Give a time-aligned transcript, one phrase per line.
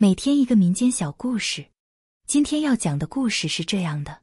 [0.00, 1.66] 每天一个民间小故事。
[2.24, 4.20] 今天要讲的故事是这样的：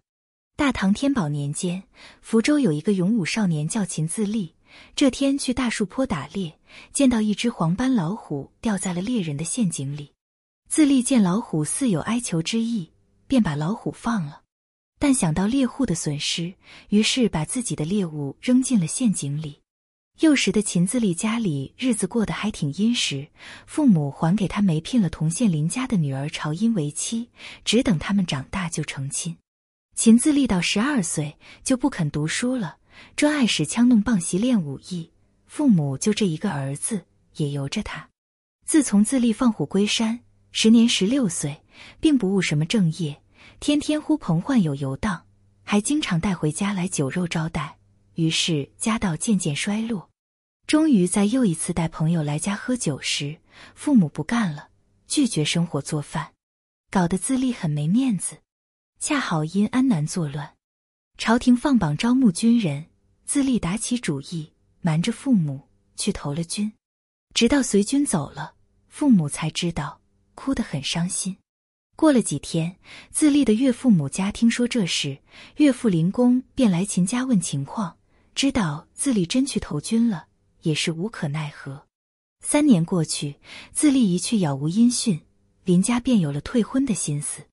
[0.55, 1.83] 大唐天宝年间，
[2.21, 4.55] 福州有一个勇武少年叫秦自立。
[4.95, 6.57] 这天去大树坡打猎，
[6.93, 10.13] 见到一只黄斑老虎掉在了猎人的陷阱里。
[10.69, 12.89] 自立见老虎似有哀求之意，
[13.27, 14.43] 便把老虎放了。
[14.97, 16.53] 但想到猎户的损失，
[16.87, 19.59] 于是把自己的猎物扔进了陷阱里。
[20.19, 23.27] 幼时的秦自立家里日子过得还挺殷实，
[23.65, 27.29] 父母还给他媒聘了同县邻家的女儿朝英为妻，
[27.65, 29.35] 只等他们长大就成亲。
[29.93, 32.77] 秦自立到十二岁就不肯读书了，
[33.17, 35.11] 专爱使枪弄棒习练武艺，
[35.47, 37.05] 父母就这一个儿子
[37.35, 38.09] 也由着他。
[38.65, 40.21] 自从自立放虎归山，
[40.51, 41.61] 时年十六岁，
[41.99, 43.21] 并不务什么正业，
[43.59, 45.25] 天天呼朋唤友游荡，
[45.61, 47.77] 还经常带回家来酒肉招待。
[48.15, 50.09] 于是家道渐渐衰落，
[50.67, 53.39] 终于在又一次带朋友来家喝酒时，
[53.75, 54.69] 父母不干了，
[55.07, 56.33] 拒绝生火做饭，
[56.89, 58.37] 搞得自立很没面子。
[58.99, 60.55] 恰好因安南作乱，
[61.17, 62.85] 朝廷放榜招募军人，
[63.25, 66.71] 自立打起主意，瞒着父母去投了军。
[67.33, 68.53] 直到随军走了，
[68.87, 69.99] 父母才知道，
[70.33, 71.37] 哭得很伤心。
[71.97, 72.77] 过了几天，
[73.11, 75.19] 自立的岳父母家听说这事，
[75.57, 77.97] 岳父林公便来秦家问情况。
[78.35, 80.27] 知道自立真去投军了，
[80.63, 81.87] 也是无可奈何。
[82.43, 83.37] 三年过去，
[83.71, 85.21] 自立一去杳无音讯，
[85.63, 87.43] 林家便有了退婚的心思。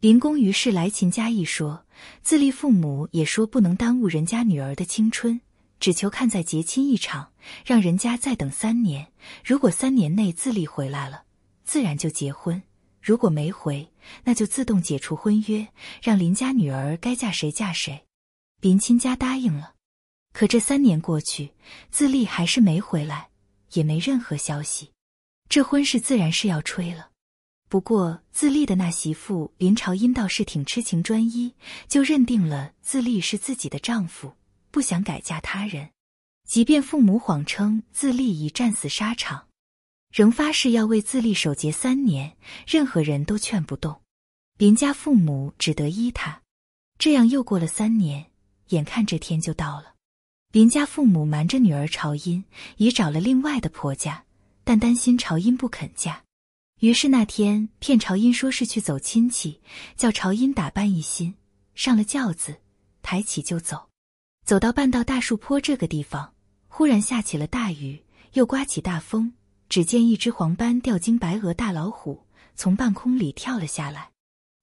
[0.00, 1.84] 林公于是来秦家一说，
[2.22, 5.40] 自立父母也说不能耽误人家女儿的青春，
[5.80, 7.32] 只求看在结亲一场，
[7.66, 9.12] 让人家再等三年。
[9.44, 11.24] 如果三年内自立回来了，
[11.64, 12.62] 自然就结婚；
[13.02, 15.66] 如果没回，那就自动解除婚约，
[16.00, 18.06] 让林家女儿该嫁谁嫁谁。
[18.60, 19.74] 林亲家答应了。
[20.32, 21.52] 可这三年过去，
[21.90, 23.30] 自立还是没回来，
[23.72, 24.90] 也没任何消息。
[25.48, 27.10] 这婚事自然是要吹了。
[27.68, 31.54] 不过自立的那媳妇林朝英倒是挺痴情专一，
[31.88, 34.34] 就认定了自立是自己的丈夫，
[34.70, 35.90] 不想改嫁他人。
[36.48, 39.46] 即便父母谎称自立已战死沙场，
[40.12, 44.00] 仍发誓要为自立守节三年，任何人都劝不动。
[44.58, 46.42] 林家父母只得依他。
[46.98, 48.32] 这样又过了三年，
[48.70, 49.94] 眼看这天就到了。
[50.52, 52.42] 林家父母瞒着女儿朝音，
[52.76, 54.24] 已找了另外的婆家，
[54.64, 56.24] 但担心朝音不肯嫁，
[56.80, 59.60] 于是那天骗朝音说是去走亲戚，
[59.96, 61.36] 叫朝音打扮一新，
[61.76, 62.56] 上了轿子，
[63.00, 63.90] 抬起就走。
[64.44, 66.32] 走到半道大树坡这个地方，
[66.66, 68.02] 忽然下起了大雨，
[68.32, 69.32] 又刮起大风，
[69.68, 74.10] 只见一只黄斑吊睛白额大老虎从半空里跳了下来。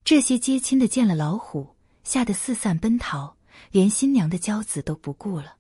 [0.04, 3.38] 这些接亲的见了老虎，吓得四散奔逃，
[3.72, 5.56] 连新娘的轿子都不顾了。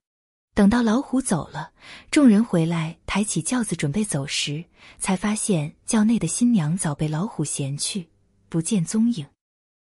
[0.58, 1.72] 等到老虎走了，
[2.10, 4.66] 众人回来抬起轿子准备走时，
[4.98, 8.10] 才发现轿内的新娘早被老虎衔去，
[8.50, 9.24] 不见踪影，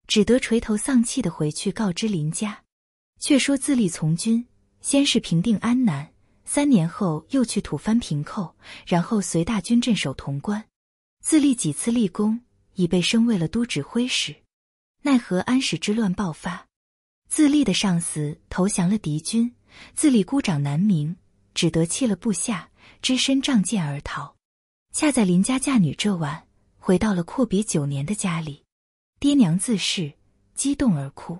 [0.05, 2.61] 只得垂头丧气的回去告知林家。
[3.21, 4.45] 却说自立从军，
[4.81, 6.11] 先是平定安南，
[6.43, 8.53] 三年后又去吐蕃平寇，
[8.85, 10.61] 然后随大军镇守潼关。
[11.23, 12.41] 自立几次立功，
[12.73, 14.35] 已被升为了都指挥使。
[15.03, 16.67] 奈何安史之乱爆发，
[17.29, 19.54] 自立的上司投降了敌军。
[19.95, 21.15] 自立孤掌难鸣，
[21.53, 22.69] 只得弃了部下，
[23.01, 24.35] 只身仗剑而逃。
[24.93, 26.47] 恰在林家嫁女这晚，
[26.77, 28.63] 回到了阔别九年的家里，
[29.19, 30.13] 爹娘自是
[30.53, 31.39] 激动而哭。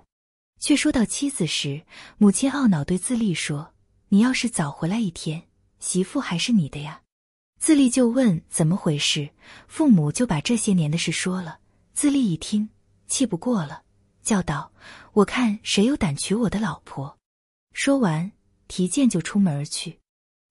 [0.60, 1.84] 却说到妻子时，
[2.18, 3.74] 母亲懊恼对自立说
[4.10, 5.44] ：“你要是早回来一天，
[5.80, 7.02] 媳妇还是你的呀。”
[7.60, 9.30] 自立就问怎么回事，
[9.68, 11.60] 父母就把这些年的事说了。
[11.94, 12.70] 自立一听，
[13.08, 13.84] 气不过了，
[14.22, 14.72] 叫道
[15.14, 17.18] ：“我看谁有胆娶我的老婆！”
[17.78, 18.32] 说完，
[18.70, 20.00] 提剑就出门而去。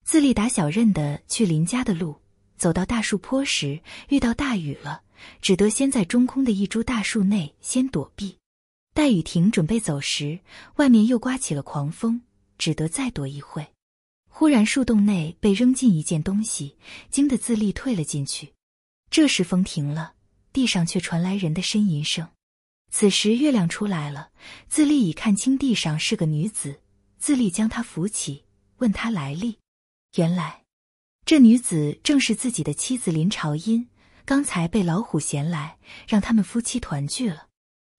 [0.04, 2.16] 自立打小认得去林家的路，
[2.58, 3.80] 走到大树坡时，
[4.10, 5.00] 遇到大雨了，
[5.40, 8.36] 只得先在中空的一株大树内先躲避。
[8.92, 10.38] 待雨停，准备走时，
[10.76, 12.20] 外面又刮起了狂风，
[12.58, 13.66] 只得再躲一会。
[14.28, 16.76] 忽然树洞内被扔进一件东西，
[17.08, 18.52] 惊得自立退了进去。
[19.08, 20.12] 这时风停了，
[20.52, 22.28] 地上却传来人的呻吟声。
[22.90, 24.28] 此时月亮出来了，
[24.68, 26.82] 自立已看清地上是个女子。
[27.24, 28.44] 自立将他扶起，
[28.76, 29.56] 问他来历。
[30.16, 30.64] 原来，
[31.24, 33.88] 这女子正是自己的妻子林朝英。
[34.26, 37.46] 刚才被老虎衔来，让他们夫妻团聚了。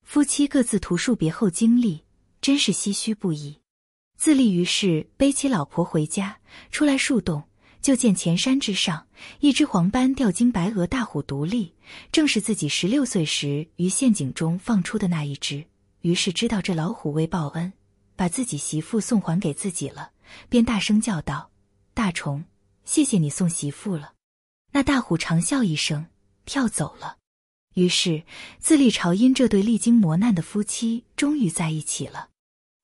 [0.04, 2.04] 夫妻各自图数别后经历，
[2.40, 3.62] 真是唏嘘不已。
[4.16, 6.38] 自立于是背起老婆回家，
[6.70, 7.46] 出来树洞，
[7.82, 9.08] 就见前山之上
[9.40, 11.74] 一只黄斑吊睛白额大虎独立，
[12.12, 15.66] 正是自己十六岁时于陷阱中放出的那一只。
[16.02, 17.74] 于是知道这老虎为报恩。
[18.16, 20.12] 把自己媳妇送还给自己了，
[20.50, 21.52] 便大声叫道
[21.94, 22.44] ：“大虫，
[22.84, 24.14] 谢谢你送媳妇了。”
[24.74, 26.08] 那大虎长啸一声，
[26.46, 27.18] 跳走了。
[27.76, 28.24] 于是
[28.60, 32.30] 自立朝因这对历经磨难的夫妻终于在一起了。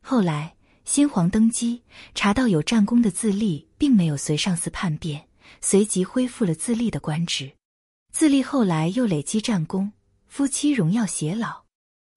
[0.05, 1.83] 后来新皇登基，
[2.13, 5.27] 查到有战功的自立并没有随上司叛变，
[5.61, 7.53] 随即恢复了自立的官职。
[8.11, 9.93] 自立后来又累积战功，
[10.27, 11.63] 夫妻荣耀偕老。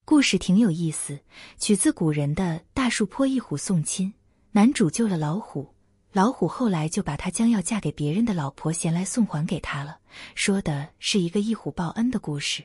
[0.07, 1.21] 故事挺有意思，
[1.59, 4.13] 取自古人的大树坡一虎送亲。
[4.53, 5.75] 男主救了老虎，
[6.13, 10.01] 老虎后来就把他将要嫁给别人的老婆衔来送还给他了。
[10.35, 12.65] 说的是一个一虎报恩的故事。